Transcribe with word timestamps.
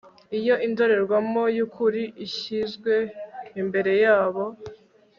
Iyo 0.39 0.55
indorerwamo 0.67 1.43
yukuri 1.57 2.03
ishyizwe 2.25 2.93
imbere 3.61 3.91
yabo 4.03 4.43